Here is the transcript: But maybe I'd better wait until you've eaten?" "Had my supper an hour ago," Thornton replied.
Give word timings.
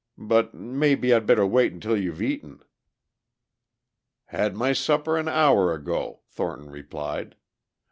But 0.17 0.55
maybe 0.55 1.13
I'd 1.13 1.27
better 1.27 1.45
wait 1.45 1.71
until 1.73 1.95
you've 1.95 2.23
eaten?" 2.23 2.63
"Had 4.25 4.55
my 4.55 4.73
supper 4.73 5.15
an 5.15 5.27
hour 5.27 5.75
ago," 5.75 6.21
Thornton 6.27 6.71
replied. 6.71 7.35